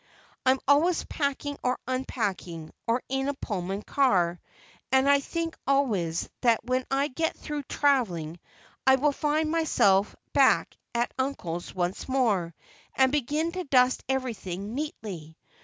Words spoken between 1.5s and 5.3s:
or unpacking, or in a Pullman car, and I